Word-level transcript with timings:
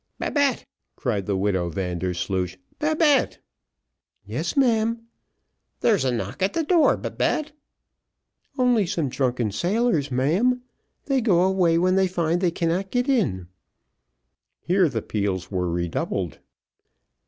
"Babette," 0.17 0.65
cried 0.95 1.27
the 1.27 1.37
widow 1.37 1.69
Vandersloosh, 1.69 2.57
"Babette." 2.79 3.37
"Yes, 4.25 4.57
ma'am." 4.57 5.03
"There's 5.81 6.03
a 6.03 6.11
knock 6.11 6.41
at 6.41 6.53
the 6.53 6.63
door, 6.63 6.97
Babette." 6.97 7.51
"Only 8.57 8.87
some 8.87 9.09
drunken 9.09 9.51
sailors, 9.51 10.09
ma'am 10.09 10.63
they 11.05 11.21
go 11.21 11.43
away 11.43 11.77
when 11.77 11.97
they 11.97 12.07
find 12.07 12.41
they 12.41 12.49
cannot 12.49 12.89
get 12.89 13.07
in." 13.07 13.47
Here 14.59 14.89
the 14.89 15.03
peals 15.03 15.51
were 15.51 15.69
redoubled. 15.69 16.39